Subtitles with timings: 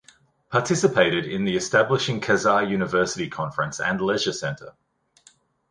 [0.49, 4.73] Participated in the establishing Khazar University Conference and Leisure Centre.